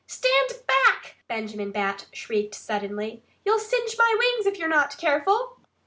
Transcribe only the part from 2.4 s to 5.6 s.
suddenly. "You'll singe my wings if you're not careful!"